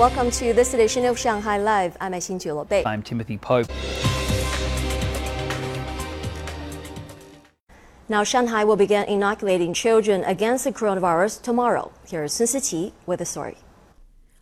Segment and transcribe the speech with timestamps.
[0.00, 1.94] Welcome to this edition of Shanghai Live.
[2.00, 2.82] I'm Xin Bei.
[2.86, 3.66] I'm Timothy Pope.
[8.08, 11.92] Now, Shanghai will begin inoculating children against the coronavirus tomorrow.
[12.08, 13.58] Here's Sun Siqi with the story.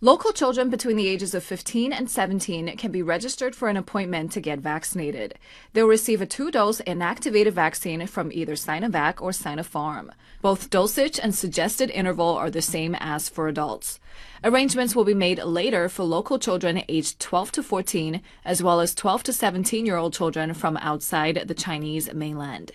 [0.00, 4.32] Local children between the ages of 15 and 17 can be registered for an appointment
[4.32, 5.38] to get vaccinated.
[5.72, 10.10] They'll receive a two-dose inactivated vaccine from either Sinovac or Sinopharm.
[10.42, 13.98] Both dosage and suggested interval are the same as for adults.
[14.42, 18.94] Arrangements will be made later for local children aged 12 to 14, as well as
[18.94, 22.72] 12 to 17 year old children from outside the Chinese mainland.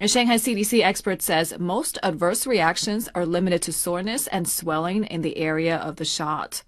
[0.00, 5.22] A Shanghai CDC expert says most adverse reactions are limited to soreness and swelling in
[5.22, 6.64] the area of the shot.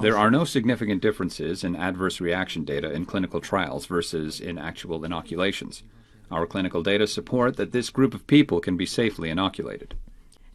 [0.00, 5.04] There are no significant differences in adverse reaction data in clinical trials versus in actual
[5.06, 5.84] inoculations.
[6.30, 9.94] Our clinical data support that this group of people can be safely inoculated.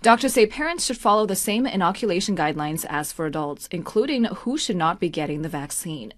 [0.03, 4.77] Doctors say parents should follow the same inoculation guidelines as for adults, including who should
[4.77, 6.13] not be getting the vaccine.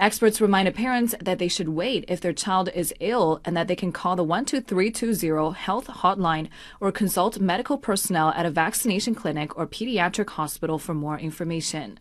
[0.00, 3.76] Experts reminded parents that they should wait if their child is ill and that they
[3.76, 6.48] can call the 12320 health hotline
[6.80, 12.00] or consult medical personnel at a vaccination clinic or pediatric hospital for more information.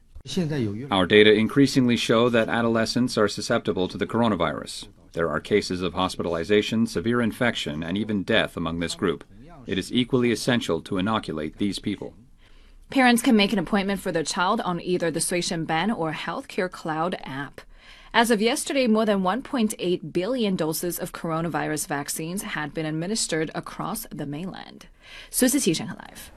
[0.89, 4.87] Our data increasingly show that adolescents are susceptible to the coronavirus.
[5.11, 9.25] There are cases of hospitalization, severe infection, and even death among this group.
[9.67, 12.13] It is equally essential to inoculate these people.
[12.89, 17.17] Parents can make an appointment for their child on either the Suishenban or Healthcare Cloud
[17.25, 17.59] app.
[18.13, 24.07] As of yesterday, more than 1.8 billion doses of coronavirus vaccines had been administered across
[24.11, 24.87] the mainland.
[25.31, 26.31] Live.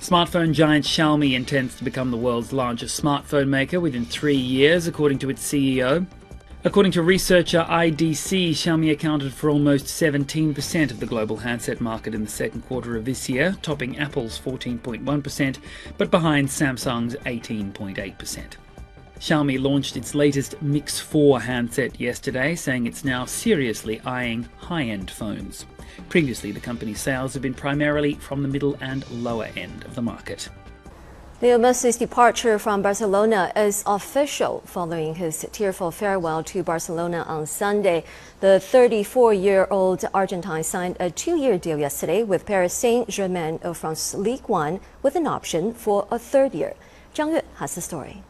[0.00, 5.18] Smartphone giant Xiaomi intends to become the world's largest smartphone maker within three years, according
[5.20, 6.06] to its CEO.
[6.64, 12.22] According to researcher IDC, Xiaomi accounted for almost 17% of the global handset market in
[12.22, 15.56] the second quarter of this year, topping Apple's 14.1%,
[15.96, 18.56] but behind Samsung's 18.8%.
[19.20, 25.10] Xiaomi launched its latest Mix 4 handset yesterday, saying it's now seriously eyeing high end
[25.10, 25.66] phones.
[26.08, 30.02] Previously, the company's sales have been primarily from the middle and lower end of the
[30.02, 30.48] market.
[31.42, 38.04] Leo Messi's departure from Barcelona is official following his tearful farewell to Barcelona on Sunday.
[38.38, 43.58] The 34 year old Argentine signed a two year deal yesterday with Paris Saint Germain
[43.74, 46.74] from League 1 with an option for a third year.
[47.14, 48.22] Zhang Yue has the story.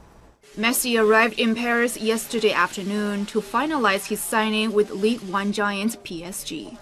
[0.56, 6.76] Messi arrived in Paris yesterday afternoon to finalize his signing with League One giant PSG.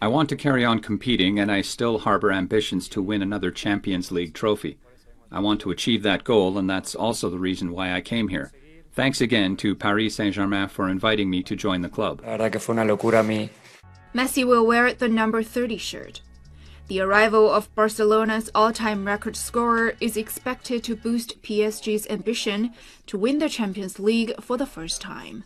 [0.00, 4.12] I want to carry on competing, and I still harbor ambitions to win another Champions
[4.12, 4.78] League trophy.
[5.32, 8.52] I want to achieve that goal, and that's also the reason why I came here.
[8.92, 12.22] Thanks again to Paris Saint Germain for inviting me to join the club.
[14.14, 16.20] Messi will wear the number 30 shirt.
[16.86, 22.74] The arrival of Barcelona's all-time record scorer is expected to boost PSG's ambition
[23.06, 25.44] to win the Champions League for the first time.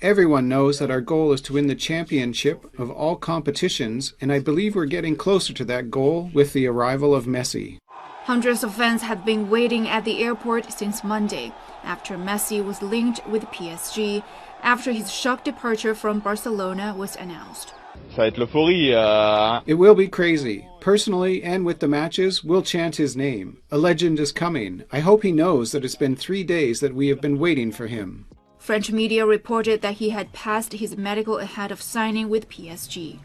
[0.00, 4.38] Everyone knows that our goal is to win the championship of all competitions, and I
[4.38, 7.76] believe we're getting closer to that goal with the arrival of Messi.
[8.24, 11.52] Hundreds of fans have been waiting at the airport since Monday
[11.84, 14.24] after Messi was linked with PSG
[14.62, 17.74] after his shock departure from Barcelona was announced.
[18.94, 20.66] Euh, it will be crazy.
[20.80, 23.58] Personally and with the matches, we'll chant his name.
[23.70, 24.84] A legend is coming.
[24.90, 27.86] I hope he knows that it's been three days that we have been waiting for
[27.86, 28.26] him.
[28.58, 33.18] French media reported that he had passed his medical ahead of signing with PSG.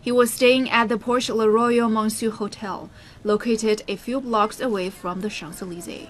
[0.00, 2.88] He was staying at the Porsche Le Royal Monceau Hotel,
[3.24, 6.08] located a few blocks away from the Champs Elysees.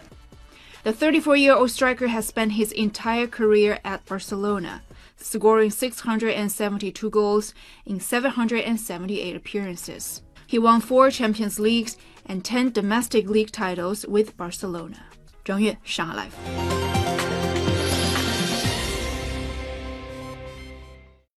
[0.85, 4.83] The 34 year old striker has spent his entire career at Barcelona
[5.18, 7.54] scoring 672 goals
[7.86, 10.22] in 778 appearances.
[10.48, 15.06] He won four Champions Leagues and 10 domestic league titles with Barcelona.
[15.44, 16.77] 张悦，上海 Life。